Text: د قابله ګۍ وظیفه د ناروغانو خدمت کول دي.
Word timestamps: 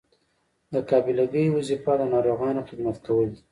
د 0.73 0.75
قابله 0.89 1.25
ګۍ 1.33 1.45
وظیفه 1.51 1.93
د 1.99 2.03
ناروغانو 2.13 2.67
خدمت 2.69 2.95
کول 3.05 3.27
دي. 3.33 3.41